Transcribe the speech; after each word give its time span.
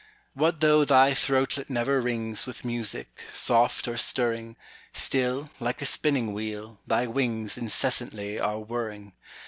What 0.33 0.61
though 0.61 0.83
thy 0.83 1.13
throatlet 1.13 1.69
never 1.69 2.01
ringsWith 2.01 2.65
music, 2.65 3.23
soft 3.33 3.87
or 3.87 3.97
stirring; 3.97 4.55
Still, 4.93 5.51
like 5.59 5.79
a 5.79 5.85
spinning 5.85 6.33
wheel, 6.33 6.79
thy 6.87 7.05
wingsIncessantly 7.05 8.39
are 8.41 8.57
whirring. 8.57 9.13